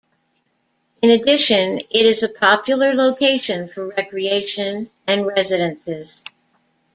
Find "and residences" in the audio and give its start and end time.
5.05-6.23